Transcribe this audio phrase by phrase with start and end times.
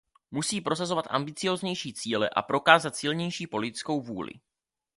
[0.31, 4.31] Musí prosazovat ambicióznější cíle a prokázat silnější politickou vůli.